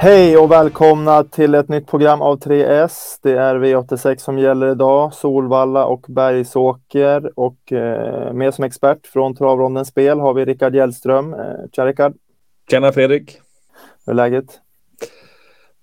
[0.00, 3.18] Hej och välkomna till ett nytt program av 3S.
[3.22, 5.14] Det är V86 som gäller idag.
[5.14, 7.38] Solvalla och Bergsåker.
[7.38, 11.34] Och eh, med som expert från Travrondens spel har vi Rickard Hjellström.
[11.34, 11.40] Eh,
[11.72, 12.14] tja Rickard!
[12.70, 13.40] Tjena Fredrik!
[14.06, 14.60] Hur är läget?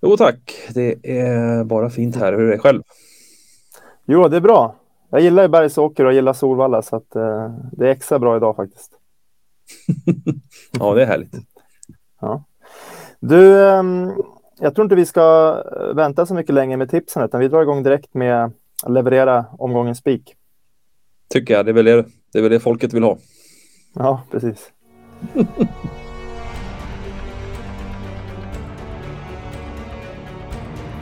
[0.02, 2.32] Jo tack, det är bara fint här.
[2.32, 2.82] Hur är det själv?
[4.06, 4.74] Jo, det är bra.
[5.10, 8.56] Jag gillar ju Bergsåker och gillar Solvalla så att eh, det är extra bra idag
[8.56, 8.92] faktiskt.
[10.78, 11.34] ja, det är härligt.
[12.20, 12.44] Ja.
[13.28, 14.12] Du, ehm,
[14.58, 15.56] jag tror inte vi ska
[15.94, 18.44] vänta så mycket längre med tipsen utan vi drar igång direkt med
[18.82, 20.34] att leverera omgången spik.
[21.28, 21.66] Tycker jag.
[21.66, 23.18] Det är väl det, det, är väl det folket vill ha.
[23.94, 24.70] Ja, precis.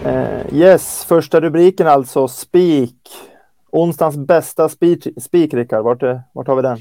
[0.06, 3.08] uh, yes, första rubriken alltså spik.
[3.70, 5.84] Onsdagens bästa spik, Rickard.
[5.84, 6.78] Vart, vart har vi den?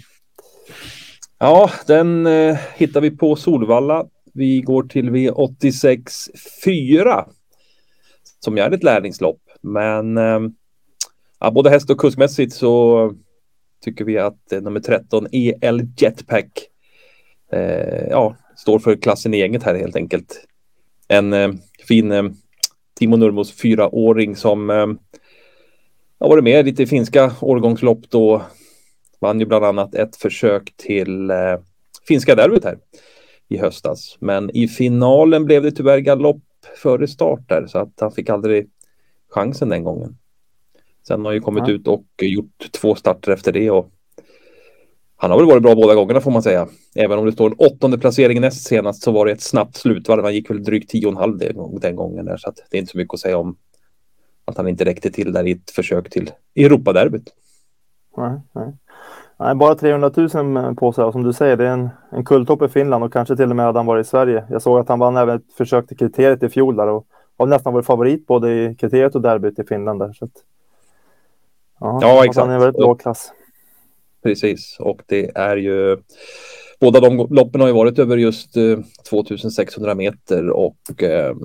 [1.39, 6.30] Ja, den eh, hittar vi på Solvalla vi går till V86
[6.66, 7.26] 4.
[8.39, 9.42] Som är ett lärlingslopp.
[9.62, 10.39] Men eh,
[11.39, 13.14] ja, både häst och kuskmässigt så
[13.84, 16.67] tycker vi att eh, nummer 13 EL Jetpack
[17.52, 20.45] eh, ja, står för klassen i gänget här helt enkelt.
[21.08, 21.52] En eh,
[21.88, 22.23] fin eh,
[23.00, 24.88] Timo Nurmos fyraåring som eh,
[26.20, 28.42] har varit med lite finska årgångslopp då.
[29.20, 31.58] Vann ju bland annat ett försök till eh,
[32.08, 32.78] finska derbyt här
[33.49, 34.17] i höstas.
[34.19, 36.44] Men i finalen blev det tyvärr galopp
[36.83, 38.69] före start där så att han fick aldrig
[39.30, 40.17] chansen den gången.
[41.08, 41.73] Sen har han ju kommit ja.
[41.73, 43.91] ut och gjort två starter efter det och
[45.16, 46.67] han har väl varit bra båda gångerna får man säga.
[46.95, 50.23] Även om det står en åttonde placering näst senast så var det ett snabbt slutvarv.
[50.23, 51.38] Han gick väl drygt tio och en halv
[51.81, 53.58] den gången där så att det är inte så mycket att säga om
[54.45, 57.33] att han inte räckte till där i ett försök till Europaderbyt.
[58.17, 58.73] Nej, nej.
[59.43, 62.61] Nej, bara 300 000 på sig och som du säger, det är en, en kulltopp
[62.61, 64.43] i Finland och kanske till och med hade han varit i Sverige.
[64.49, 67.48] Jag såg att han vann även ett försök till kriteriet i fjol där och har
[67.48, 70.14] nästan varit favorit både i kriteriet och derbyt i Finland där.
[70.14, 70.32] Så att,
[71.80, 72.48] ja, ja exakt.
[72.48, 73.32] Han är väldigt låg klass.
[74.23, 75.98] Precis, och det är ju
[76.80, 81.36] båda de loppen har ju varit över just eh, 2600 meter och eh,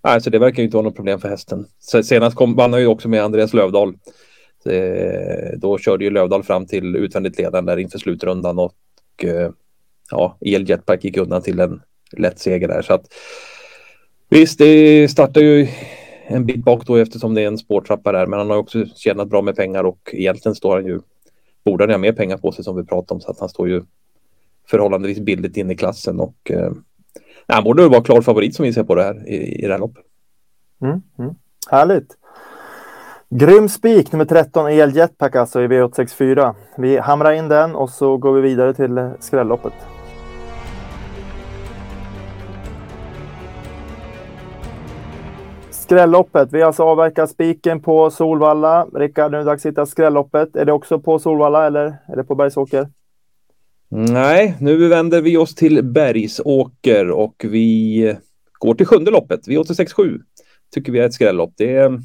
[0.00, 1.66] alltså det verkar ju inte vara något problem för hästen.
[2.04, 3.98] Senast kom, vann han ju också med Andreas Lövdahl Eh,
[4.66, 8.74] Eh, då körde ju Lövdal fram till utvändigt ledande där inför slutrundan och
[9.22, 9.50] eh,
[10.10, 11.80] ja, El Jetpack gick undan till en
[12.16, 12.82] lätt seger där.
[12.82, 13.14] Så att,
[14.28, 15.68] visst, det startar ju
[16.26, 19.28] en bit bak då eftersom det är en spårtrappa där, men han har också tjänat
[19.28, 21.00] bra med pengar och egentligen står han ju,
[21.64, 23.68] borde han ha mer pengar på sig som vi pratade om, så att han står
[23.68, 23.82] ju
[24.68, 26.72] förhållandevis billigt in i klassen och eh,
[27.46, 29.78] han borde vara klar favorit som vi ser på det här i, i det här
[29.78, 30.04] loppet.
[30.82, 31.34] Mm, mm.
[31.70, 32.16] Härligt.
[33.30, 36.54] Grym spik nummer 13 El Jetpack alltså i V864.
[36.76, 39.72] Vi hamrar in den och så går vi vidare till eh, skrälloppet.
[45.70, 46.52] Skrälloppet.
[46.52, 48.86] Vi har alltså avverkat spiken på Solvalla.
[48.94, 50.56] Rickard, nu är det dags att hitta skrälloppet.
[50.56, 52.88] Är det också på Solvalla eller är det på Bergsåker?
[53.88, 58.16] Nej, nu vänder vi oss till Bergsåker och vi eh,
[58.52, 59.48] går till sjunde loppet.
[59.48, 60.20] V867
[60.74, 61.52] tycker vi är ett skrällopp.
[61.56, 62.00] Det är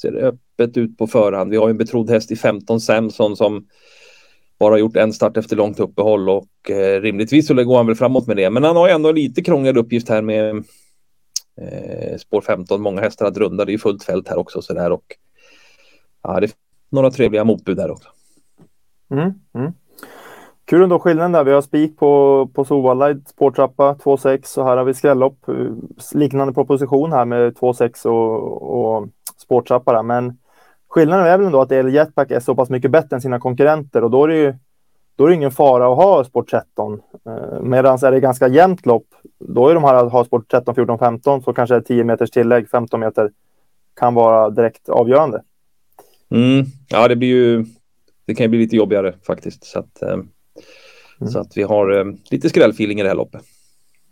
[0.00, 1.50] ser öppet ut på förhand.
[1.50, 3.66] Vi har en betrodd häst i 15 Samson som
[4.58, 8.26] bara gjort en start efter långt uppehåll och eh, rimligtvis så går han väl framåt
[8.26, 8.50] med det.
[8.50, 10.56] Men han har ändå lite krånglig uppgift här med
[11.60, 12.80] eh, spår 15.
[12.80, 13.64] Många hästar att runda.
[13.64, 15.04] Det är fullt fält här också så där och
[16.22, 16.50] ja, det är
[16.90, 18.08] några trevliga motbud där också.
[19.10, 19.72] Mm, mm.
[20.64, 21.44] Kul ändå skillnaden där.
[21.44, 25.48] Vi har spik på, på Sovalla i spårtrappa 2,6 och här har vi skrällopp.
[25.48, 25.54] Eh,
[26.14, 30.02] liknande proposition här med 2,6 och, och spårtrappa.
[30.02, 30.38] Men
[30.88, 34.04] skillnaden är väl ändå att El Jetpack är så pass mycket bättre än sina konkurrenter
[34.04, 34.54] och då är det ju
[35.16, 37.00] då är det ingen fara att ha sport 13.
[37.26, 39.06] Eh, Medan är det ganska jämnt lopp,
[39.38, 42.70] då är de här att ha sport 13, 14, 15 så kanske 10 meters tillägg,
[42.70, 43.30] 15 meter
[43.96, 45.42] kan vara direkt avgörande.
[46.30, 46.66] Mm.
[46.88, 47.64] Ja, det blir ju.
[48.26, 50.02] Det kan ju bli lite jobbigare faktiskt så att.
[50.02, 50.28] Eh, mm.
[51.32, 53.42] Så att vi har eh, lite skrällfeeling i det här loppet.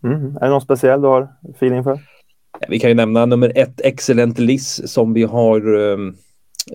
[0.05, 0.37] Mm.
[0.37, 2.01] Är det någon speciell du har feeling för?
[2.61, 6.17] Eh, vi kan ju nämna nummer ett, Excellent Liss, som vi har um,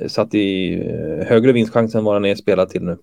[0.07, 2.97] satt i uh, högre vinstchans än vad han är spelad till nu.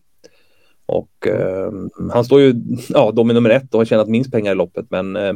[0.87, 2.55] Och um, han står ju,
[2.89, 5.35] ja, de är nummer ett och har tjänat minst pengar i loppet, men uh,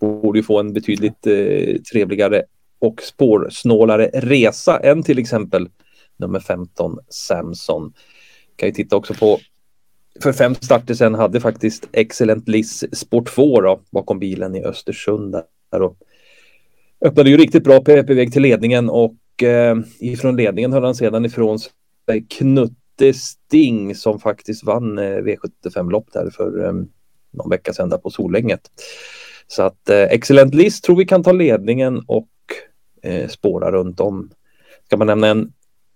[0.00, 2.42] borde ju få en betydligt uh, trevligare
[2.78, 5.68] och spårsnålare resa än till exempel
[6.16, 7.92] nummer 15 Samson.
[8.56, 9.38] Kan ju titta också på
[10.22, 15.36] för fem starter sedan hade faktiskt Excellent Liss Sport 2 då, bakom bilen i Östersund.
[15.72, 15.96] Där och
[17.04, 21.58] öppnade ju riktigt bra PP-väg till ledningen och eh, ifrån ledningen höll han sedan ifrån
[21.58, 26.72] sig Knutte Sting som faktiskt vann eh, V75-lopp där för eh,
[27.30, 28.60] någon vecka sedan där på Solänget.
[29.46, 32.28] Så att eh, Excellent List tror vi kan ta ledningen och
[33.02, 34.30] eh, spåra runt om.
[34.86, 35.52] Ska man nämna en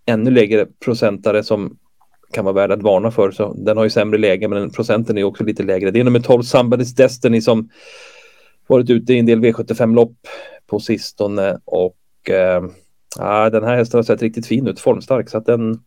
[0.07, 1.79] ännu lägre procentare som
[2.33, 3.31] kan vara värd att varna för.
[3.31, 5.91] Så den har ju sämre läge men procenten är också lite lägre.
[5.91, 7.69] Det är nummer 12 Somebody's Destiny som
[8.67, 10.17] varit ute i en del V75-lopp
[10.67, 12.63] på sistone och eh,
[13.51, 15.81] den här hästen har sett riktigt fin ut, formstark så att den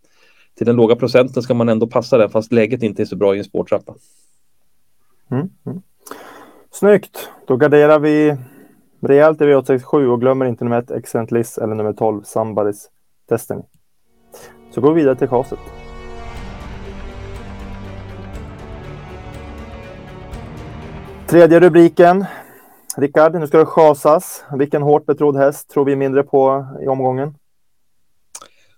[0.57, 3.35] till den låga procenten ska man ändå passa den fast läget inte är så bra
[3.35, 3.95] i en spårtrappa.
[5.31, 5.81] Mm, mm.
[6.71, 8.38] Snyggt, då garderar vi
[9.01, 12.85] rejält i V867 och glömmer inte nummer 1 Excellent Liss eller nummer 12 Somebody's
[13.30, 13.62] Destiny.
[14.71, 15.59] Så går vi vidare till chaset.
[21.27, 22.25] Tredje rubriken.
[22.97, 24.44] Rickard, nu ska det chasas.
[24.57, 27.33] Vilken hårt betrodd häst tror vi mindre på i omgången?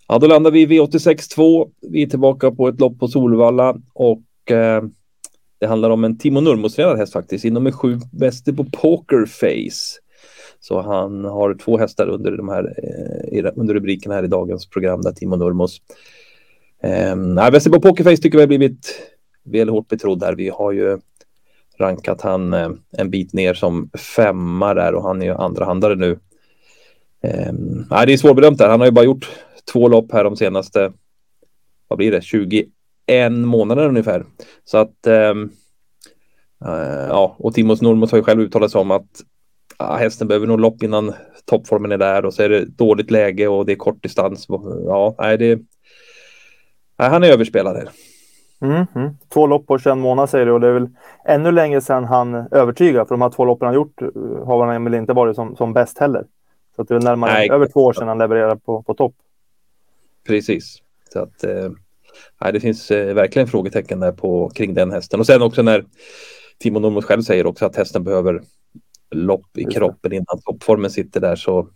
[0.08, 1.70] Ja, då landar vi i V86 2.
[1.82, 4.84] Vi är tillbaka på ett lopp på Solvalla och eh,
[5.60, 10.00] det handlar om en Timo Nurmos häst faktiskt, i nummer sju, bäste på Pokerface.
[10.60, 12.74] Så han har två hästar under, de här,
[13.34, 15.82] eh, under rubriken här i dagens program, där Timo Nurmos.
[16.84, 19.02] Eh, bäste på Pokerface tycker vi har blivit
[19.44, 20.36] väl hårt betrodd där.
[20.36, 21.00] Vi har ju
[21.80, 26.20] rankat han eh, en bit ner som femma där och han är ju andrahandare nu.
[27.24, 27.54] Eh,
[27.90, 28.70] nej, det är svårbedömt där.
[28.70, 29.30] Han har ju bara gjort
[29.74, 30.92] två lopp här de senaste,
[31.88, 32.68] vad blir det, 21
[33.32, 34.26] månader ungefär.
[34.64, 35.50] Så att, ehm,
[36.66, 39.24] eh, ja, och Timos Normos har ju själv uttalat sig om att
[39.78, 41.14] ja, hästen behöver nog lopp innan
[41.46, 44.46] toppformen är där och så är det dåligt läge och det är kort distans.
[44.86, 45.56] Ja, nej, det,
[47.00, 47.90] nej, han är överspelad här.
[48.62, 49.10] Mm, mm.
[49.34, 50.90] Två lopp på 21 månader säger du och det är väl
[51.26, 53.06] ännu längre sedan han övertygade.
[53.06, 54.08] För de här två loppen han gjort eh,
[54.46, 56.26] har han väl inte varit som, som bäst heller.
[56.76, 57.50] Så det är närmare Nej.
[57.52, 59.16] över två år sedan han levererade på, på topp.
[60.28, 60.78] Precis.
[61.14, 65.20] Så att, eh, det finns eh, verkligen frågetecken där på, kring den hästen.
[65.20, 65.86] Och sen också när
[66.60, 68.42] Timo Normos själv säger också att hästen behöver
[69.12, 71.68] lopp i kroppen innan toppformen sitter där så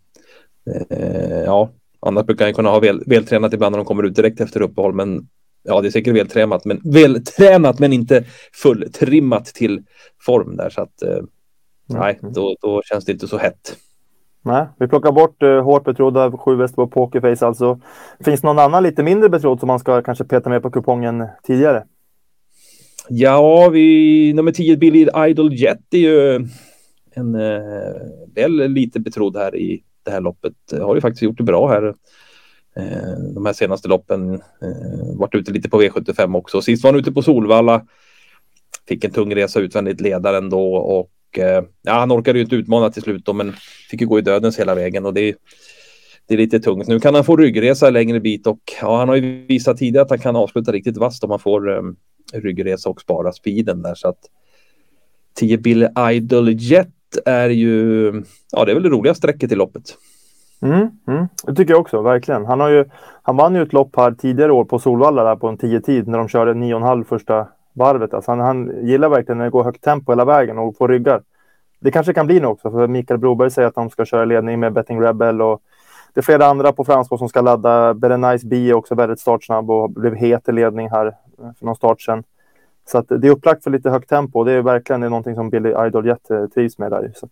[0.89, 1.69] eh, ja,
[1.99, 4.93] annars brukar han kunna ha väl, vältränat ibland när de kommer ut direkt efter uppehåll
[4.93, 5.27] men
[5.63, 8.23] ja, det är säkert vältränat, men vältränat men inte
[8.53, 9.81] fulltrimmat till
[10.25, 11.27] form där så att eh, mm.
[11.87, 13.77] nej, då, då känns det inte så hett.
[14.45, 17.79] Nej, vi plockar bort uh, hårt betrodda sju väster på Pokerface alltså.
[18.25, 21.27] Finns det någon annan lite mindre betrodd som man ska kanske peta med på kupongen
[21.43, 21.83] tidigare?
[23.09, 26.47] Ja, vi, nummer 10 Billy Idol Jet är ju
[27.15, 27.95] en uh,
[28.35, 30.53] väl lite betrodd här i det här loppet.
[30.81, 31.93] Har ju faktiskt gjort det bra här Eh,
[32.75, 34.33] Eh, de här senaste loppen.
[34.33, 36.61] Eh, varit ute lite på V75 också.
[36.61, 37.85] Sist var han ute på Solvalla.
[38.87, 42.89] Fick en tung resa utvändigt ledaren då och eh, ja, han orkade ju inte utmana
[42.89, 43.53] till slut då, men
[43.89, 45.35] fick ju gå i dödens hela vägen och det,
[46.27, 46.87] det är lite tungt.
[46.87, 50.09] Nu kan han få ryggresa längre bit och ja, han har ju visat tidigare att
[50.09, 51.95] han kan avsluta riktigt vasst om han får um,
[52.33, 54.19] ryggresa och spara speeden där så att
[55.33, 56.89] 10 Bill Idol Jet
[57.25, 58.05] är ju,
[58.51, 59.97] ja det är väl det roliga strecket i loppet.
[60.63, 61.27] Mm, mm.
[61.43, 62.45] Det tycker jag också, verkligen.
[62.45, 62.85] Han, har ju,
[63.21, 66.17] han vann ju ett lopp här tidigare år på Solvalla där på en 10-tid när
[66.17, 68.13] de körde 9,5 första varvet.
[68.13, 71.21] Alltså han, han gillar verkligen när det går högt tempo hela vägen och får ryggar.
[71.79, 74.59] Det kanske kan bli något också, för Mikael Broberg säger att de ska köra ledning
[74.59, 75.61] med Betting Rebel och
[76.13, 77.93] det är flera andra på framspår som ska ladda.
[77.93, 81.15] Better Nice B är också väldigt startsnabb och blev het i ledning här
[81.59, 82.23] för någon start sedan.
[82.85, 85.09] Så att det är upplagt för lite högt tempo och det är verkligen det är
[85.09, 87.11] någonting som Billy Idol jättetrivs med där.
[87.15, 87.31] Så att...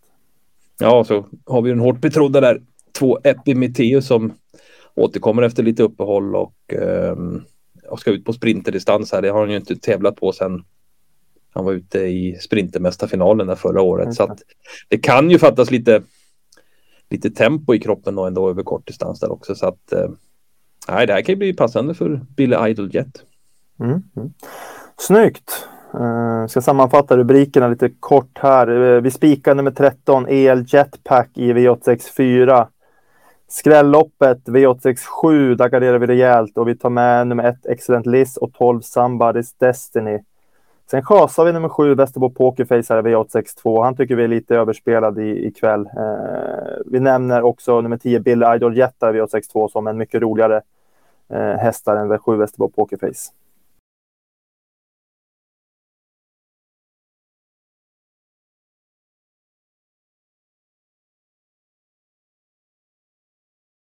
[0.80, 2.62] Ja, så har vi den hårt betrodda där
[2.92, 4.34] två Epimetheus som
[4.96, 7.16] återkommer efter lite uppehåll och, eh,
[7.90, 9.22] och ska ut på sprinterdistans här.
[9.22, 10.64] Det har han ju inte tävlat på sen
[11.54, 14.04] han var ute i sprintermästarfinalen där förra året.
[14.04, 14.14] Mm.
[14.14, 14.40] Så att
[14.88, 16.02] det kan ju fattas lite,
[17.10, 19.56] lite tempo i kroppen och ändå över kort distans där också.
[19.56, 20.10] Så att eh,
[20.88, 23.26] nej, det här kan ju bli passande för Billy Idol Jet.
[23.80, 24.04] Mm.
[24.16, 24.34] Mm.
[24.98, 25.68] Snyggt!
[25.96, 28.70] Uh, ska sammanfatta rubrikerna lite kort här.
[28.70, 32.68] Uh, vi spikar nummer 13, EL Jetpack i V864.
[33.52, 38.54] Skrälloppet V867, där garderar vi rejält och vi tar med nummer 1 Excellent Liz och
[38.54, 40.20] 12 Somebody's Destiny.
[40.92, 43.84] Sen chasar vi nummer 7 Västerbo Pokerface här i V862.
[43.84, 45.90] Han tycker vi är lite överspelad i, ikväll.
[45.98, 50.62] Eh, vi nämner också nummer 10 Bill Idol Jetta i V862 som en mycket roligare
[51.30, 53.32] eh, hästar än V7 Västerbo Pokerface.